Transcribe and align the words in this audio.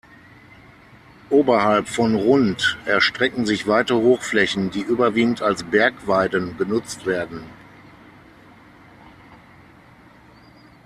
Oberhalb 1.29 1.87
von 1.87 2.15
rund 2.15 2.75
erstrecken 2.85 3.45
sich 3.45 3.67
weite 3.67 3.93
Hochflächen, 3.97 4.71
die 4.71 4.81
überwiegend 4.81 5.43
als 5.43 5.61
Bergweiden 5.61 6.57
genutzt 6.57 7.05
werden. 7.05 7.43